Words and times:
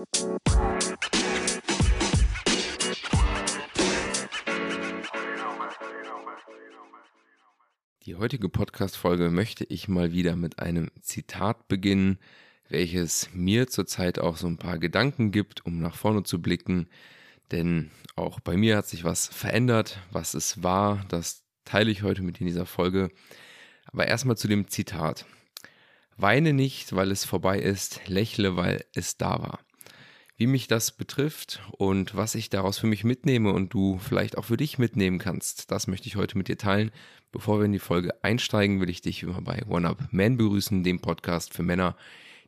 Die 0.00 0.06
heutige 8.16 8.48
Podcast-Folge 8.48 9.28
möchte 9.30 9.64
ich 9.64 9.88
mal 9.88 10.12
wieder 10.12 10.36
mit 10.36 10.58
einem 10.58 10.90
Zitat 11.02 11.68
beginnen, 11.68 12.18
welches 12.70 13.28
mir 13.34 13.66
zurzeit 13.66 14.18
auch 14.18 14.38
so 14.38 14.46
ein 14.46 14.56
paar 14.56 14.78
Gedanken 14.78 15.32
gibt, 15.32 15.66
um 15.66 15.80
nach 15.80 15.96
vorne 15.96 16.22
zu 16.22 16.40
blicken. 16.40 16.88
Denn 17.52 17.90
auch 18.16 18.40
bei 18.40 18.56
mir 18.56 18.78
hat 18.78 18.86
sich 18.86 19.04
was 19.04 19.26
verändert. 19.28 19.98
Was 20.12 20.32
es 20.32 20.62
war, 20.62 21.04
das 21.08 21.44
teile 21.66 21.90
ich 21.90 22.02
heute 22.02 22.22
mit 22.22 22.40
in 22.40 22.46
dieser 22.46 22.64
Folge. 22.64 23.10
Aber 23.84 24.06
erstmal 24.06 24.38
zu 24.38 24.48
dem 24.48 24.68
Zitat. 24.68 25.26
Weine 26.16 26.54
nicht, 26.54 26.96
weil 26.96 27.10
es 27.10 27.26
vorbei 27.26 27.58
ist, 27.58 28.08
lächle, 28.08 28.56
weil 28.56 28.86
es 28.94 29.18
da 29.18 29.42
war. 29.42 29.60
Wie 30.40 30.46
mich 30.46 30.68
das 30.68 30.92
betrifft 30.92 31.60
und 31.72 32.16
was 32.16 32.34
ich 32.34 32.48
daraus 32.48 32.78
für 32.78 32.86
mich 32.86 33.04
mitnehme 33.04 33.52
und 33.52 33.74
du 33.74 33.98
vielleicht 33.98 34.38
auch 34.38 34.46
für 34.46 34.56
dich 34.56 34.78
mitnehmen 34.78 35.18
kannst, 35.18 35.70
das 35.70 35.86
möchte 35.86 36.08
ich 36.08 36.16
heute 36.16 36.38
mit 36.38 36.48
dir 36.48 36.56
teilen. 36.56 36.92
Bevor 37.30 37.58
wir 37.58 37.66
in 37.66 37.72
die 37.72 37.78
Folge 37.78 38.14
einsteigen, 38.24 38.80
will 38.80 38.88
ich 38.88 39.02
dich 39.02 39.22
immer 39.22 39.42
bei 39.42 39.62
One 39.68 39.86
Up 39.86 40.08
Man 40.12 40.38
begrüßen, 40.38 40.82
dem 40.82 41.00
Podcast 41.00 41.52
für 41.52 41.62
Männer, 41.62 41.94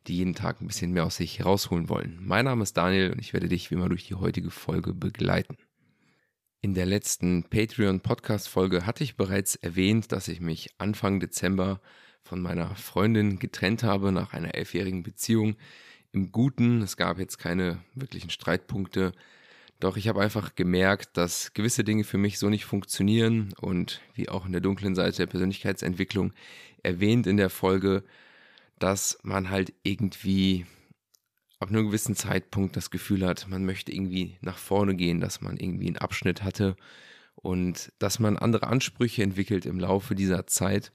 die 0.07 0.17
jeden 0.17 0.33
Tag 0.33 0.59
ein 0.59 0.65
bisschen 0.65 0.91
mehr 0.91 1.05
aus 1.05 1.17
sich 1.17 1.37
herausholen 1.37 1.87
wollen. 1.87 2.17
Mein 2.19 2.45
Name 2.45 2.63
ist 2.63 2.75
Daniel 2.75 3.11
und 3.11 3.19
ich 3.19 3.31
werde 3.31 3.47
dich 3.47 3.69
wie 3.69 3.75
immer 3.75 3.89
durch 3.89 4.07
die 4.07 4.15
heutige 4.15 4.49
Folge 4.49 4.95
begleiten. 4.95 5.55
In 6.61 6.73
der 6.73 6.87
letzten 6.87 7.43
Patreon-Podcast-Folge 7.43 8.87
hatte 8.87 9.03
ich 9.03 9.17
bereits 9.17 9.53
erwähnt, 9.55 10.11
dass 10.11 10.29
ich 10.29 10.41
mich 10.41 10.71
Anfang 10.79 11.19
Dezember 11.19 11.79
von 12.23 12.41
meiner 12.41 12.75
Freundin 12.75 13.37
getrennt 13.37 13.83
habe 13.83 14.11
nach 14.11 14.33
einer 14.33 14.55
elfjährigen 14.55 15.03
Beziehung. 15.03 15.57
Im 16.13 16.31
Guten, 16.31 16.83
es 16.83 16.95
gab 16.95 17.17
jetzt 17.17 17.39
keine 17.39 17.79
wirklichen 17.95 18.29
Streitpunkte, 18.29 19.13
doch 19.79 19.97
ich 19.97 20.07
habe 20.07 20.21
einfach 20.21 20.53
gemerkt, 20.53 21.17
dass 21.17 21.53
gewisse 21.55 21.83
Dinge 21.83 22.03
für 22.03 22.19
mich 22.19 22.37
so 22.37 22.49
nicht 22.49 22.65
funktionieren 22.65 23.51
und 23.59 23.99
wie 24.13 24.29
auch 24.29 24.45
in 24.45 24.51
der 24.51 24.61
dunklen 24.61 24.93
Seite 24.93 25.17
der 25.17 25.27
Persönlichkeitsentwicklung 25.27 26.31
erwähnt 26.83 27.25
in 27.25 27.37
der 27.37 27.49
Folge, 27.49 28.03
dass 28.77 29.17
man 29.23 29.49
halt 29.49 29.73
irgendwie 29.81 30.67
ab 31.59 31.69
einem 31.69 31.87
gewissen 31.87 32.15
Zeitpunkt 32.15 32.77
das 32.77 32.91
Gefühl 32.91 33.25
hat, 33.25 33.47
man 33.49 33.65
möchte 33.65 33.91
irgendwie 33.91 34.37
nach 34.41 34.59
vorne 34.59 34.95
gehen, 34.95 35.19
dass 35.19 35.41
man 35.41 35.57
irgendwie 35.57 35.87
einen 35.87 35.97
Abschnitt 35.97 36.43
hatte 36.43 36.75
und 37.35 37.91
dass 37.97 38.19
man 38.19 38.37
andere 38.37 38.67
Ansprüche 38.67 39.23
entwickelt 39.23 39.65
im 39.65 39.79
Laufe 39.79 40.13
dieser 40.13 40.45
Zeit 40.45 40.91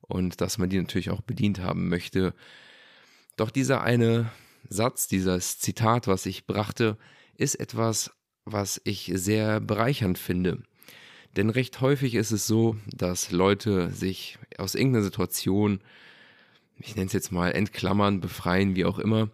und 0.00 0.40
dass 0.40 0.58
man 0.58 0.70
die 0.70 0.78
natürlich 0.78 1.10
auch 1.10 1.22
bedient 1.22 1.58
haben 1.58 1.88
möchte. 1.88 2.34
Doch 3.36 3.50
dieser 3.50 3.82
eine 3.82 4.30
Satz, 4.68 5.08
dieses 5.08 5.58
Zitat, 5.58 6.06
was 6.06 6.26
ich 6.26 6.46
brachte, 6.46 6.98
ist 7.36 7.56
etwas, 7.56 8.10
was 8.44 8.80
ich 8.84 9.10
sehr 9.14 9.60
bereichernd 9.60 10.18
finde. 10.18 10.62
Denn 11.36 11.50
recht 11.50 11.80
häufig 11.80 12.14
ist 12.14 12.30
es 12.30 12.46
so, 12.46 12.76
dass 12.86 13.32
Leute 13.32 13.90
sich 13.90 14.38
aus 14.58 14.74
irgendeiner 14.74 15.04
Situation 15.04 15.80
ich 16.78 16.96
nenne 16.96 17.06
es 17.06 17.12
jetzt 17.12 17.32
mal, 17.32 17.52
entklammern, 17.52 18.20
befreien, 18.20 18.76
wie 18.76 18.84
auch 18.84 18.98
immer, 18.98 19.30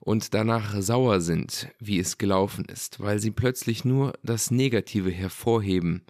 und 0.00 0.34
danach 0.34 0.80
sauer 0.80 1.20
sind, 1.20 1.68
wie 1.78 1.98
es 1.98 2.18
gelaufen 2.18 2.64
ist, 2.66 3.00
weil 3.00 3.18
sie 3.18 3.30
plötzlich 3.30 3.84
nur 3.84 4.14
das 4.22 4.50
Negative 4.50 5.10
hervorheben 5.10 6.02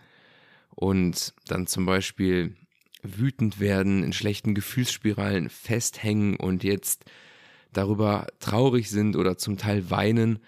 und 0.71 1.35
dann 1.47 1.67
zum 1.67 1.87
Beispiel 1.87 2.55
wütend 3.03 3.61
werden, 3.61 4.03
in 4.03 4.13
schlechten 4.13 4.55
Gefühlsspiralen 4.55 5.49
festhängen 5.49 6.37
und 6.37 6.65
jetzt 6.65 7.05
darüber 7.73 8.27
traurig 8.41 8.91
sind 8.91 9.17
oder 9.17 9.39
zum 9.39 9.57
Teil 9.57 9.91
weinen, 9.91 10.39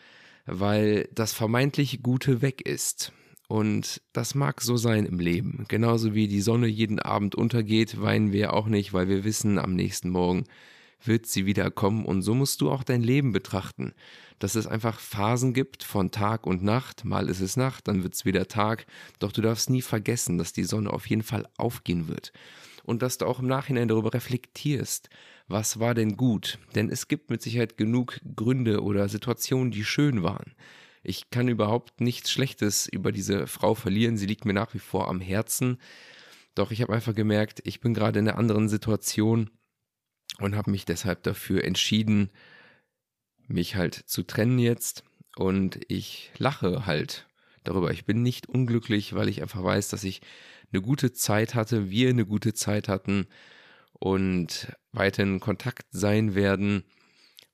weil 0.47 1.09
das 1.15 1.33
vermeintlich 1.33 2.03
Gute 2.03 2.43
weg 2.43 2.61
ist. 2.67 3.13
Und 3.49 4.01
das 4.13 4.37
mag 4.37 4.61
so 4.61 4.77
sein 4.77 5.07
im 5.07 5.19
Leben. 5.19 5.65
Genauso 5.67 6.15
wie 6.15 6.29
die 6.29 6.41
Sonne 6.41 6.69
jeden 6.69 7.01
Abend 7.01 7.35
untergeht, 7.35 8.01
weinen 8.01 8.31
wir 8.31 8.53
auch 8.53 8.69
nicht, 8.69 8.93
weil 8.93 9.09
wir 9.09 9.25
wissen, 9.25 9.59
am 9.59 9.75
nächsten 9.75 10.11
Morgen 10.11 10.45
wird 11.03 11.27
sie 11.27 11.47
wieder 11.47 11.71
kommen. 11.71 12.05
Und 12.05 12.23
so 12.23 12.35
musst 12.35 12.61
du 12.61 12.71
auch 12.71 12.85
dein 12.85 13.03
Leben 13.03 13.33
betrachten. 13.33 13.93
Dass 14.39 14.55
es 14.55 14.67
einfach 14.67 15.01
Phasen 15.01 15.53
gibt 15.53 15.83
von 15.83 16.13
Tag 16.13 16.47
und 16.47 16.63
Nacht. 16.63 17.05
Mal 17.05 17.29
ist 17.29 17.41
es 17.41 17.57
Nacht, 17.57 17.89
dann 17.89 18.05
wird 18.05 18.15
es 18.15 18.25
wieder 18.25 18.47
Tag. 18.47 18.87
Doch 19.19 19.33
du 19.33 19.43
darfst 19.43 19.69
nie 19.69 19.83
vergessen, 19.83 20.39
dass 20.39 20.53
die 20.53 20.65
Sonne 20.65 20.93
auf 20.93 21.07
jeden 21.07 21.25
Fall 21.25 21.49
aufgehen 21.57 22.07
wird. 22.09 22.33
Und 22.85 23.03
dass 23.03 23.19
du 23.19 23.27
auch 23.27 23.41
im 23.41 23.47
Nachhinein 23.47 23.89
darüber 23.89 24.15
reflektierst. 24.15 25.11
Was 25.49 25.81
war 25.81 25.95
denn 25.95 26.17
gut? 26.17 26.59
Denn 26.75 26.91
es 26.91 27.09
gibt 27.09 27.31
mit 27.31 27.43
Sicherheit 27.43 27.77
genug 27.77 28.21
Gründe 28.37 28.83
oder 28.83 29.09
Situationen, 29.09 29.71
die 29.71 29.85
schön 29.85 30.23
waren. 30.23 30.55
Ich 31.03 31.31
kann 31.31 31.49
überhaupt 31.49 32.01
nichts 32.01 32.31
Schlechtes 32.31 32.87
über 32.87 33.11
diese 33.11 33.47
Frau 33.47 33.75
verlieren. 33.75 34.17
Sie 34.17 34.27
liegt 34.27 34.45
mir 34.45 34.53
nach 34.53 34.75
wie 34.75 34.79
vor 34.79 35.09
am 35.09 35.21
Herzen. 35.21 35.79
Doch 36.55 36.71
ich 36.71 36.83
habe 36.83 36.93
einfach 36.93 37.15
gemerkt, 37.15 37.61
ich 37.65 37.81
bin 37.81 37.95
gerade 37.95 38.19
in 38.19 38.29
einer 38.29 38.39
anderen 38.39 38.69
Situation 38.69 39.51
und 40.39 40.57
habe 40.57 40.71
mich 40.71 40.85
deshalb 40.85 41.23
dafür 41.23 41.65
entschieden, 41.65 42.31
mich 43.47 43.77
halt 43.77 43.95
zu 43.95 44.23
trennen 44.23 44.59
jetzt. 44.59 45.05
Und 45.37 45.81
ich 45.89 46.31
lache 46.37 46.87
halt 46.87 47.29
darüber. 47.65 47.93
Ich 47.93 48.05
bin 48.05 48.23
nicht 48.23 48.49
unglücklich, 48.49 49.15
weil 49.15 49.29
ich 49.29 49.43
einfach 49.43 49.63
weiß, 49.63 49.89
dass 49.89 50.05
ich 50.05 50.21
eine 50.73 50.83
gute 50.83 51.13
Zeit 51.13 51.55
hatte, 51.55 51.91
wir 51.91 52.09
eine 52.09 52.27
gute 52.27 52.55
Zeit 52.55 52.89
hatten 52.89 53.27
und 53.93 54.73
weiterhin 54.93 55.35
in 55.35 55.41
Kontakt 55.41 55.87
sein 55.91 56.35
werden. 56.35 56.85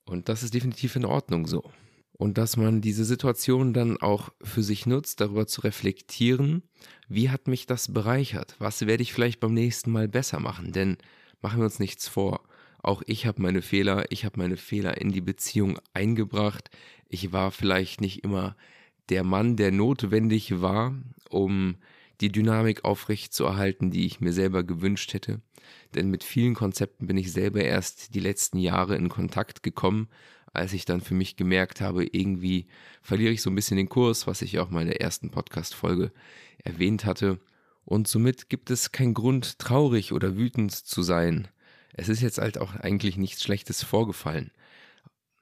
Und 0.05 0.29
das 0.29 0.43
ist 0.43 0.55
definitiv 0.55 0.97
in 0.97 1.05
Ordnung 1.05 1.47
so 1.47 1.71
und 2.19 2.39
dass 2.39 2.57
man 2.57 2.81
diese 2.81 3.05
Situation 3.05 3.75
dann 3.75 3.99
auch 3.99 4.31
für 4.43 4.63
sich 4.63 4.87
nutzt, 4.87 5.21
darüber 5.21 5.47
zu 5.47 5.61
reflektieren, 5.61 6.63
wie 7.09 7.31
hat 7.31 7.47
mich 7.47 7.67
das 7.67 7.93
bereichert? 7.93 8.57
Was 8.59 8.87
werde 8.87 9.03
ich 9.03 9.13
vielleicht 9.13 9.39
beim 9.41 9.53
nächsten 9.53 9.91
Mal 9.91 10.09
besser 10.09 10.41
machen? 10.41 10.73
Denn 10.73 10.97
machen 11.43 11.59
wir 11.59 11.65
uns 11.65 11.79
nichts 11.79 12.09
vor. 12.09 12.43
Auch 12.83 13.03
ich 13.07 13.27
habe 13.27 13.43
meine 13.43 13.63
Fehler, 13.63 14.07
ich 14.11 14.25
habe 14.25 14.39
meine 14.39 14.57
Fehler 14.57 14.99
in 14.99 15.13
die 15.13 15.21
Beziehung 15.21 15.79
eingebracht. 15.93 16.71
Ich 17.09 17.33
war 17.33 17.51
vielleicht 17.51 18.01
nicht 18.01 18.25
immer 18.25 18.57
der 19.11 19.23
Mann, 19.23 19.57
der 19.57 19.71
notwendig 19.71 20.63
war, 20.63 20.95
um 21.29 21.77
die 22.21 22.33
Dynamik 22.33 22.85
aufrechtzuerhalten, 22.85 23.91
die 23.91 24.07
ich 24.07 24.21
mir 24.21 24.33
selber 24.33 24.65
gewünscht 24.65 25.13
hätte. 25.13 25.41
Denn 25.95 26.11
mit 26.11 26.25
vielen 26.25 26.55
Konzepten 26.55 27.07
bin 27.07 27.17
ich 27.17 27.33
selber 27.33 27.63
erst 27.63 28.15
die 28.15 28.21
letzten 28.21 28.59
Jahre 28.59 28.97
in 28.97 29.09
Kontakt 29.09 29.63
gekommen 29.63 30.09
als 30.57 30.73
ich 30.73 30.85
dann 30.85 31.01
für 31.01 31.15
mich 31.15 31.37
gemerkt 31.37 31.81
habe, 31.81 32.05
irgendwie 32.05 32.67
verliere 33.03 33.33
ich 33.33 33.43
so 33.43 33.51
ein 33.51 33.55
bisschen 33.55 33.77
den 33.77 33.89
Kurs, 33.89 34.27
was 34.27 34.43
ich 34.43 34.59
auch 34.59 34.71
mal 34.71 34.83
in 34.83 34.89
der 34.89 35.01
ersten 35.01 35.31
Podcast-Folge 35.31 36.13
erwähnt 36.65 37.05
hatte. 37.05 37.39
Und 37.85 38.09
somit 38.09 38.49
gibt 38.49 38.71
es 38.71 38.91
keinen 38.91 39.15
Grund, 39.15 39.59
traurig 39.59 40.13
oder 40.13 40.37
wütend 40.37 40.73
zu 40.73 41.03
sein. 41.03 41.49
Es 41.93 42.09
ist 42.09 42.21
jetzt 42.21 42.39
halt 42.39 42.59
auch 42.59 42.75
eigentlich 42.75 43.17
nichts 43.17 43.43
Schlechtes 43.43 43.85
vorgefallen. 43.85 44.51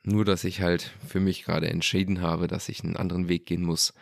Nur, 0.03 0.25
dass 0.25 0.45
ich 0.45 0.61
halt 0.61 0.93
für 1.07 1.21
mich 1.21 1.45
gerade 1.45 1.71
entschieden 1.71 2.21
habe, 2.21 2.47
dass 2.47 2.69
ich 2.69 2.85
einen 2.85 2.97
anderen 2.97 3.29
Weg 3.29 3.47
gehen 3.47 3.63
muss. 3.63 3.95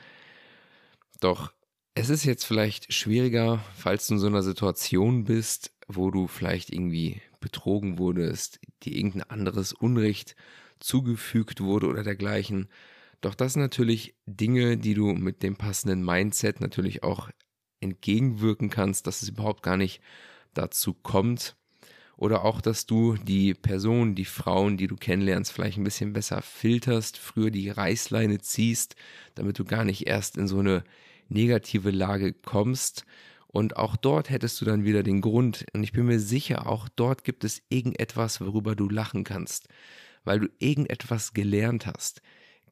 Doch 1.20 1.52
es 1.94 2.10
ist 2.10 2.24
jetzt 2.24 2.44
vielleicht 2.44 2.92
schwieriger, 2.92 3.62
falls 3.74 4.06
du 4.06 4.14
in 4.14 4.20
so 4.20 4.26
einer 4.26 4.42
Situation 4.42 5.24
bist, 5.24 5.72
wo 5.88 6.10
du 6.10 6.26
vielleicht 6.26 6.70
irgendwie 6.70 7.20
betrogen 7.40 7.98
wurdest, 7.98 8.60
dir 8.82 8.94
irgendein 8.96 9.28
anderes 9.28 9.72
Unrecht 9.72 10.34
zugefügt 10.80 11.60
wurde 11.60 11.86
oder 11.88 12.02
dergleichen. 12.02 12.68
Doch 13.20 13.34
das 13.34 13.52
sind 13.52 13.62
natürlich 13.62 14.14
Dinge, 14.26 14.78
die 14.78 14.94
du 14.94 15.12
mit 15.12 15.42
dem 15.42 15.56
passenden 15.56 16.04
Mindset 16.04 16.60
natürlich 16.60 17.02
auch 17.02 17.28
entgegenwirken 17.80 18.70
kannst, 18.70 19.06
dass 19.06 19.22
es 19.22 19.28
überhaupt 19.28 19.62
gar 19.62 19.76
nicht 19.76 20.00
dazu 20.54 20.94
kommt. 20.94 21.56
Oder 22.16 22.44
auch, 22.44 22.60
dass 22.60 22.86
du 22.86 23.16
die 23.16 23.52
Personen, 23.52 24.14
die 24.14 24.24
Frauen, 24.24 24.76
die 24.76 24.86
du 24.86 24.96
kennenlernst, 24.96 25.52
vielleicht 25.52 25.76
ein 25.76 25.84
bisschen 25.84 26.12
besser 26.12 26.40
filterst, 26.40 27.18
früher 27.18 27.50
die 27.50 27.68
Reißleine 27.68 28.38
ziehst, 28.38 28.94
damit 29.34 29.58
du 29.58 29.64
gar 29.64 29.84
nicht 29.84 30.06
erst 30.06 30.36
in 30.36 30.46
so 30.46 30.60
eine 30.60 30.84
negative 31.32 31.90
Lage 31.90 32.32
kommst. 32.32 33.04
Und 33.48 33.76
auch 33.76 33.96
dort 33.96 34.30
hättest 34.30 34.60
du 34.60 34.64
dann 34.64 34.84
wieder 34.84 35.02
den 35.02 35.20
Grund. 35.20 35.66
Und 35.72 35.82
ich 35.82 35.92
bin 35.92 36.06
mir 36.06 36.20
sicher, 36.20 36.66
auch 36.66 36.88
dort 36.88 37.24
gibt 37.24 37.44
es 37.44 37.62
irgendetwas, 37.68 38.40
worüber 38.40 38.74
du 38.74 38.88
lachen 38.88 39.24
kannst 39.24 39.68
weil 40.24 40.40
du 40.40 40.48
irgendetwas 40.58 41.34
gelernt 41.34 41.86
hast. 41.86 42.22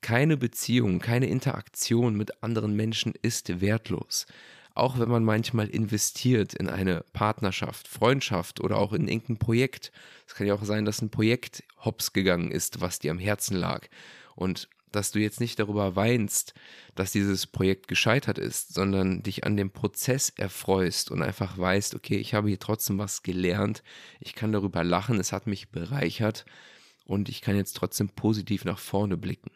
Keine 0.00 0.36
Beziehung, 0.36 0.98
keine 0.98 1.26
Interaktion 1.26 2.16
mit 2.16 2.42
anderen 2.42 2.74
Menschen 2.74 3.12
ist 3.22 3.60
wertlos. 3.60 4.26
Auch 4.74 4.98
wenn 4.98 5.10
man 5.10 5.24
manchmal 5.24 5.68
investiert 5.68 6.54
in 6.54 6.68
eine 6.68 7.04
Partnerschaft, 7.12 7.88
Freundschaft 7.88 8.60
oder 8.60 8.78
auch 8.78 8.92
in 8.92 9.08
irgendein 9.08 9.38
Projekt. 9.38 9.92
Es 10.26 10.34
kann 10.34 10.46
ja 10.46 10.54
auch 10.54 10.64
sein, 10.64 10.84
dass 10.84 11.02
ein 11.02 11.10
Projekt 11.10 11.64
hops 11.84 12.12
gegangen 12.12 12.50
ist, 12.50 12.80
was 12.80 12.98
dir 12.98 13.10
am 13.10 13.18
Herzen 13.18 13.56
lag. 13.56 13.88
Und 14.36 14.68
dass 14.92 15.10
du 15.10 15.18
jetzt 15.18 15.40
nicht 15.40 15.58
darüber 15.58 15.96
weinst, 15.96 16.54
dass 16.94 17.12
dieses 17.12 17.46
Projekt 17.46 17.88
gescheitert 17.88 18.38
ist, 18.38 18.74
sondern 18.74 19.22
dich 19.22 19.44
an 19.44 19.56
dem 19.56 19.70
Prozess 19.70 20.30
erfreust 20.30 21.10
und 21.10 21.22
einfach 21.22 21.56
weißt, 21.58 21.94
okay, 21.94 22.16
ich 22.16 22.34
habe 22.34 22.48
hier 22.48 22.58
trotzdem 22.58 22.98
was 22.98 23.22
gelernt, 23.22 23.82
ich 24.20 24.34
kann 24.34 24.52
darüber 24.52 24.84
lachen, 24.84 25.18
es 25.18 25.32
hat 25.32 25.46
mich 25.46 25.70
bereichert 25.70 26.44
und 27.04 27.28
ich 27.28 27.40
kann 27.40 27.56
jetzt 27.56 27.76
trotzdem 27.76 28.08
positiv 28.08 28.64
nach 28.64 28.78
vorne 28.78 29.16
blicken. 29.16 29.50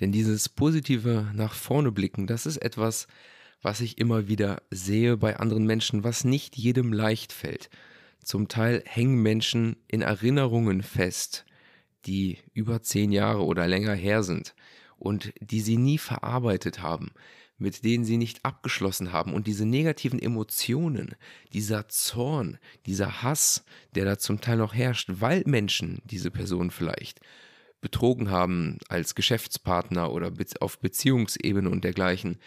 Denn 0.00 0.12
dieses 0.12 0.48
positive 0.48 1.30
nach 1.34 1.54
vorne 1.54 1.92
blicken, 1.92 2.26
das 2.26 2.46
ist 2.46 2.58
etwas, 2.58 3.06
was 3.62 3.80
ich 3.80 3.98
immer 3.98 4.28
wieder 4.28 4.62
sehe 4.70 5.16
bei 5.16 5.36
anderen 5.36 5.66
Menschen, 5.66 6.04
was 6.04 6.24
nicht 6.24 6.56
jedem 6.56 6.92
leicht 6.92 7.32
fällt. 7.32 7.70
Zum 8.22 8.48
Teil 8.48 8.82
hängen 8.86 9.22
Menschen 9.22 9.76
in 9.88 10.02
Erinnerungen 10.02 10.82
fest, 10.82 11.44
die 12.06 12.38
über 12.54 12.82
zehn 12.82 13.12
Jahre 13.12 13.44
oder 13.44 13.66
länger 13.66 13.94
her 13.94 14.22
sind 14.22 14.54
und 14.98 15.32
die 15.40 15.60
sie 15.60 15.76
nie 15.76 15.98
verarbeitet 15.98 16.80
haben, 16.80 17.12
mit 17.58 17.84
denen 17.84 18.04
sie 18.04 18.16
nicht 18.16 18.44
abgeschlossen 18.44 19.12
haben. 19.12 19.34
Und 19.34 19.46
diese 19.46 19.66
negativen 19.66 20.20
Emotionen, 20.20 21.14
dieser 21.52 21.88
Zorn, 21.88 22.58
dieser 22.86 23.22
Hass, 23.22 23.64
der 23.94 24.04
da 24.04 24.18
zum 24.18 24.40
Teil 24.40 24.58
noch 24.58 24.74
herrscht, 24.74 25.10
weil 25.12 25.42
Menschen, 25.46 26.02
diese 26.04 26.30
Person 26.30 26.70
vielleicht, 26.70 27.20
betrogen 27.80 28.30
haben 28.30 28.78
als 28.88 29.14
Geschäftspartner 29.14 30.12
oder 30.12 30.32
auf 30.60 30.78
Beziehungsebene 30.78 31.68
und 31.68 31.84
dergleichen, 31.84 32.38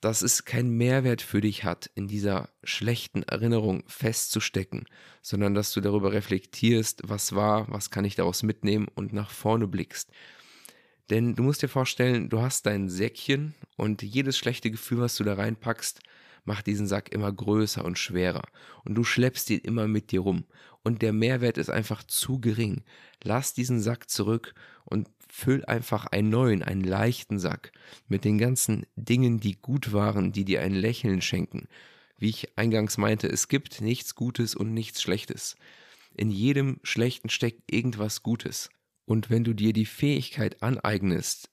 dass 0.00 0.22
es 0.22 0.44
keinen 0.44 0.70
Mehrwert 0.70 1.20
für 1.20 1.40
dich 1.40 1.64
hat, 1.64 1.90
in 1.94 2.08
dieser 2.08 2.48
schlechten 2.64 3.22
Erinnerung 3.22 3.84
festzustecken, 3.86 4.86
sondern 5.20 5.54
dass 5.54 5.72
du 5.72 5.80
darüber 5.80 6.12
reflektierst, 6.12 7.02
was 7.04 7.34
war, 7.34 7.70
was 7.70 7.90
kann 7.90 8.04
ich 8.04 8.14
daraus 8.14 8.42
mitnehmen 8.42 8.88
und 8.94 9.12
nach 9.12 9.30
vorne 9.30 9.66
blickst. 9.66 10.10
Denn 11.10 11.34
du 11.34 11.42
musst 11.42 11.62
dir 11.62 11.68
vorstellen, 11.68 12.28
du 12.28 12.40
hast 12.40 12.66
dein 12.66 12.88
Säckchen 12.88 13.54
und 13.76 14.02
jedes 14.02 14.38
schlechte 14.38 14.70
Gefühl, 14.70 15.00
was 15.00 15.16
du 15.16 15.24
da 15.24 15.34
reinpackst, 15.34 16.00
macht 16.44 16.66
diesen 16.66 16.86
Sack 16.86 17.12
immer 17.12 17.30
größer 17.30 17.84
und 17.84 17.98
schwerer. 17.98 18.44
Und 18.84 18.94
du 18.94 19.04
schleppst 19.04 19.50
ihn 19.50 19.60
immer 19.60 19.88
mit 19.88 20.12
dir 20.12 20.20
rum. 20.20 20.44
Und 20.82 21.02
der 21.02 21.12
Mehrwert 21.12 21.58
ist 21.58 21.68
einfach 21.68 22.02
zu 22.04 22.40
gering. 22.40 22.84
Lass 23.22 23.52
diesen 23.52 23.80
Sack 23.80 24.08
zurück 24.08 24.54
und 24.84 25.08
füll 25.30 25.64
einfach 25.64 26.06
einen 26.06 26.28
neuen, 26.28 26.62
einen 26.62 26.84
leichten 26.84 27.38
Sack 27.38 27.72
mit 28.08 28.24
den 28.24 28.38
ganzen 28.38 28.86
Dingen, 28.96 29.40
die 29.40 29.56
gut 29.60 29.92
waren, 29.92 30.32
die 30.32 30.44
dir 30.44 30.62
ein 30.62 30.74
Lächeln 30.74 31.22
schenken. 31.22 31.68
Wie 32.18 32.28
ich 32.28 32.58
eingangs 32.58 32.98
meinte, 32.98 33.28
es 33.28 33.48
gibt 33.48 33.80
nichts 33.80 34.14
Gutes 34.14 34.54
und 34.54 34.74
nichts 34.74 35.00
Schlechtes. 35.00 35.56
In 36.14 36.30
jedem 36.30 36.80
Schlechten 36.82 37.30
steckt 37.30 37.72
irgendwas 37.72 38.22
Gutes. 38.22 38.70
Und 39.06 39.30
wenn 39.30 39.44
du 39.44 39.54
dir 39.54 39.72
die 39.72 39.86
Fähigkeit 39.86 40.62
aneignest, 40.62 41.50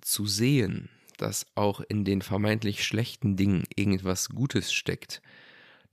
zu 0.00 0.26
sehen, 0.26 0.88
dass 1.16 1.46
auch 1.56 1.80
in 1.80 2.04
den 2.04 2.22
vermeintlich 2.22 2.84
schlechten 2.84 3.36
Dingen 3.36 3.64
irgendwas 3.74 4.28
Gutes 4.28 4.72
steckt, 4.72 5.20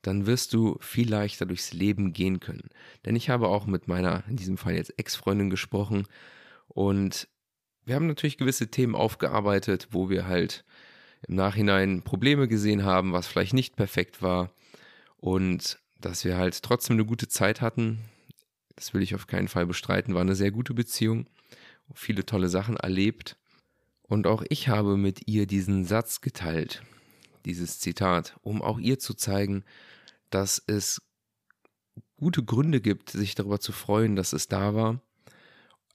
dann 0.04 0.28
wirst 0.28 0.54
du 0.54 0.78
viel 0.82 1.10
leichter 1.10 1.48
durchs 1.48 1.74
Leben 1.74 2.14
gehen 2.14 2.40
können. 2.40 2.70
Denn 3.06 3.16
ich 3.16 3.30
habe 3.30 3.48
auch 3.48 3.66
mit 3.66 3.88
meiner, 3.88 4.24
in 4.30 4.36
diesem 4.36 4.58
Fall 4.58 4.76
jetzt 4.76 4.94
Ex-Freundin 4.98 5.50
gesprochen 5.50 6.08
und 6.68 7.28
wir 7.86 7.96
haben 7.96 8.08
natürlich 8.08 8.38
gewisse 8.38 8.68
Themen 8.68 8.96
aufgearbeitet, 8.96 9.90
wo 9.92 10.10
wir 10.10 10.28
halt 10.28 10.66
im 11.28 11.36
Nachhinein 11.36 12.02
Probleme 12.02 12.48
gesehen 12.48 12.84
haben, 12.84 13.14
was 13.14 13.28
vielleicht 13.28 13.54
nicht 13.54 13.76
perfekt 13.76 14.22
war 14.22 14.52
und 15.18 15.80
dass 16.00 16.26
wir 16.26 16.38
halt 16.38 16.62
trotzdem 16.62 16.96
eine 16.96 17.06
gute 17.06 17.28
Zeit 17.28 17.62
hatten, 17.62 18.00
das 18.76 18.94
will 18.94 19.02
ich 19.02 19.16
auf 19.16 19.28
keinen 19.28 19.48
Fall 19.48 19.66
bestreiten, 19.66 20.14
war 20.14 20.22
eine 20.22 20.36
sehr 20.36 20.52
gute 20.52 20.74
Beziehung, 20.74 21.28
viele 21.94 22.26
tolle 22.26 22.50
Sachen 22.50 22.78
erlebt. 22.78 23.38
Und 24.04 24.28
auch 24.28 24.44
ich 24.50 24.68
habe 24.68 24.98
mit 24.98 25.28
ihr 25.28 25.48
diesen 25.48 25.86
Satz 25.86 26.22
geteilt, 26.22 26.84
dieses 27.46 27.80
Zitat, 27.80 28.38
um 28.42 28.62
auch 28.62 28.80
ihr 28.80 29.00
zu 29.00 29.14
zeigen, 29.14 29.64
dass 30.30 30.62
es 30.68 31.02
gute 32.18 32.44
Gründe 32.44 32.82
gibt, 32.82 33.10
sich 33.10 33.36
darüber 33.36 33.60
zu 33.60 33.72
freuen, 33.72 34.16
dass 34.16 34.34
es 34.34 34.48
da 34.48 34.76
war, 34.76 35.02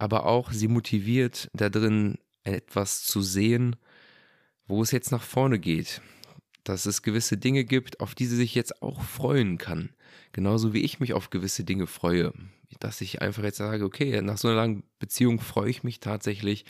aber 0.00 0.26
auch 0.26 0.50
sie 0.50 0.68
motiviert, 0.68 1.50
da 1.52 1.68
drin 1.68 2.18
etwas 2.42 3.02
zu 3.04 3.20
sehen, 3.20 3.76
wo 4.66 4.82
es 4.82 4.92
jetzt 4.92 5.12
nach 5.12 5.22
vorne 5.22 5.58
geht, 5.58 6.00
dass 6.64 6.86
es 6.86 7.02
gewisse 7.02 7.36
Dinge 7.36 7.64
gibt, 7.64 8.00
auf 8.00 8.14
die 8.14 8.26
sie 8.26 8.36
sich 8.36 8.54
jetzt 8.54 8.82
auch 8.82 9.02
freuen 9.02 9.58
kann. 9.58 9.90
Genauso 10.32 10.72
wie 10.72 10.82
ich 10.82 11.00
mich 11.00 11.12
auf 11.12 11.30
gewisse 11.30 11.64
Dinge 11.64 11.86
freue. 11.86 12.32
Dass 12.78 13.00
ich 13.00 13.20
einfach 13.20 13.42
jetzt 13.42 13.58
sage, 13.58 13.84
okay, 13.84 14.22
nach 14.22 14.38
so 14.38 14.48
einer 14.48 14.56
langen 14.56 14.84
Beziehung 14.98 15.40
freue 15.40 15.68
ich 15.68 15.82
mich 15.82 16.00
tatsächlich 16.00 16.64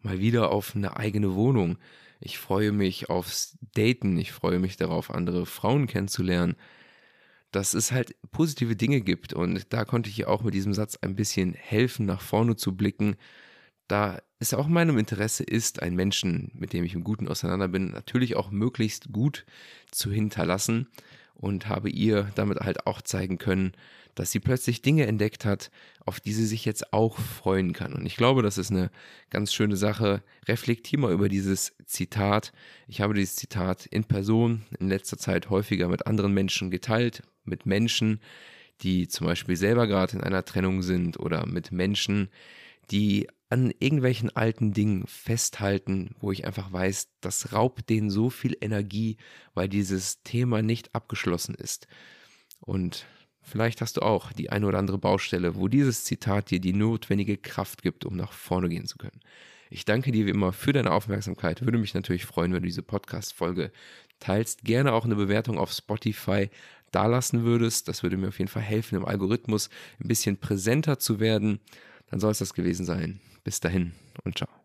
mal 0.00 0.20
wieder 0.20 0.50
auf 0.50 0.74
eine 0.74 0.96
eigene 0.96 1.34
Wohnung. 1.34 1.76
Ich 2.20 2.38
freue 2.38 2.72
mich 2.72 3.10
aufs 3.10 3.58
Daten. 3.74 4.16
Ich 4.16 4.32
freue 4.32 4.58
mich 4.58 4.76
darauf, 4.76 5.10
andere 5.10 5.44
Frauen 5.44 5.86
kennenzulernen. 5.86 6.56
Dass 7.50 7.74
es 7.74 7.92
halt 7.92 8.14
positive 8.30 8.76
Dinge 8.76 9.00
gibt. 9.00 9.32
Und 9.32 9.72
da 9.72 9.84
konnte 9.84 10.10
ich 10.10 10.26
auch 10.26 10.42
mit 10.42 10.54
diesem 10.54 10.74
Satz 10.74 10.96
ein 10.96 11.16
bisschen 11.16 11.54
helfen, 11.54 12.06
nach 12.06 12.20
vorne 12.20 12.56
zu 12.56 12.76
blicken 12.76 13.16
da 13.90 14.22
es 14.38 14.54
auch 14.54 14.68
meinem 14.68 14.98
Interesse 14.98 15.42
ist, 15.42 15.82
einen 15.82 15.96
Menschen, 15.96 16.50
mit 16.54 16.72
dem 16.72 16.84
ich 16.84 16.94
im 16.94 17.04
Guten 17.04 17.28
auseinander 17.28 17.68
bin, 17.68 17.90
natürlich 17.90 18.36
auch 18.36 18.50
möglichst 18.50 19.12
gut 19.12 19.44
zu 19.90 20.12
hinterlassen 20.12 20.88
und 21.34 21.68
habe 21.68 21.90
ihr 21.90 22.30
damit 22.36 22.60
halt 22.60 22.86
auch 22.86 23.02
zeigen 23.02 23.38
können, 23.38 23.72
dass 24.14 24.30
sie 24.30 24.40
plötzlich 24.40 24.82
Dinge 24.82 25.06
entdeckt 25.06 25.44
hat, 25.44 25.70
auf 26.04 26.20
die 26.20 26.32
sie 26.32 26.46
sich 26.46 26.64
jetzt 26.64 26.92
auch 26.92 27.18
freuen 27.18 27.72
kann. 27.72 27.92
Und 27.92 28.06
ich 28.06 28.16
glaube, 28.16 28.42
das 28.42 28.58
ist 28.58 28.70
eine 28.70 28.90
ganz 29.30 29.52
schöne 29.52 29.76
Sache. 29.76 30.22
Reflektier 30.46 30.98
mal 30.98 31.12
über 31.12 31.28
dieses 31.28 31.76
Zitat. 31.86 32.52
Ich 32.86 33.00
habe 33.00 33.14
dieses 33.14 33.36
Zitat 33.36 33.86
in 33.86 34.04
Person 34.04 34.62
in 34.78 34.88
letzter 34.88 35.18
Zeit 35.18 35.50
häufiger 35.50 35.88
mit 35.88 36.06
anderen 36.06 36.32
Menschen 36.32 36.70
geteilt, 36.70 37.22
mit 37.44 37.66
Menschen, 37.66 38.20
die 38.82 39.08
zum 39.08 39.26
Beispiel 39.26 39.56
selber 39.56 39.86
gerade 39.86 40.16
in 40.16 40.22
einer 40.22 40.44
Trennung 40.44 40.82
sind 40.82 41.18
oder 41.18 41.46
mit 41.46 41.72
Menschen, 41.72 42.30
die 42.90 43.28
an 43.50 43.72
irgendwelchen 43.78 44.34
alten 44.34 44.72
Dingen 44.72 45.06
festhalten, 45.06 46.14
wo 46.20 46.30
ich 46.30 46.46
einfach 46.46 46.72
weiß, 46.72 47.08
das 47.20 47.52
raubt 47.52 47.90
denen 47.90 48.10
so 48.10 48.30
viel 48.30 48.56
Energie, 48.60 49.16
weil 49.54 49.68
dieses 49.68 50.22
Thema 50.22 50.62
nicht 50.62 50.94
abgeschlossen 50.94 51.56
ist. 51.56 51.88
Und 52.60 53.06
vielleicht 53.42 53.80
hast 53.80 53.96
du 53.96 54.02
auch 54.02 54.32
die 54.32 54.50
eine 54.50 54.66
oder 54.66 54.78
andere 54.78 54.98
Baustelle, 54.98 55.56
wo 55.56 55.66
dieses 55.66 56.04
Zitat 56.04 56.50
dir 56.50 56.60
die 56.60 56.72
notwendige 56.72 57.36
Kraft 57.36 57.82
gibt, 57.82 58.04
um 58.04 58.16
nach 58.16 58.32
vorne 58.32 58.68
gehen 58.68 58.86
zu 58.86 58.98
können. 58.98 59.20
Ich 59.68 59.84
danke 59.84 60.10
dir 60.10 60.26
wie 60.26 60.30
immer 60.30 60.52
für 60.52 60.72
deine 60.72 60.92
Aufmerksamkeit. 60.92 61.64
Würde 61.64 61.78
mich 61.78 61.94
natürlich 61.94 62.26
freuen, 62.26 62.52
wenn 62.52 62.62
du 62.62 62.66
diese 62.66 62.82
Podcast-Folge 62.82 63.70
teilst. 64.18 64.64
Gerne 64.64 64.92
auch 64.92 65.04
eine 65.04 65.14
Bewertung 65.14 65.58
auf 65.58 65.70
Spotify 65.72 66.50
dalassen 66.90 67.44
würdest. 67.44 67.88
Das 67.88 68.02
würde 68.02 68.16
mir 68.16 68.28
auf 68.28 68.38
jeden 68.38 68.50
Fall 68.50 68.62
helfen, 68.62 68.96
im 68.96 69.04
Algorithmus 69.04 69.70
ein 70.02 70.08
bisschen 70.08 70.38
präsenter 70.38 70.98
zu 70.98 71.20
werden. 71.20 71.60
Dann 72.10 72.20
soll 72.20 72.32
es 72.32 72.38
das 72.38 72.54
gewesen 72.54 72.84
sein. 72.84 73.20
Bis 73.44 73.60
dahin 73.60 73.92
und 74.24 74.36
ciao. 74.38 74.59